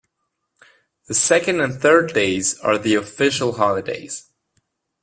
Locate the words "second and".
1.13-1.79